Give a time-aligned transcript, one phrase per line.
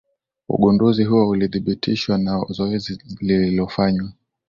[0.49, 4.13] Ugunduzi huo ulithibitishwa na zoezi lililofanywa.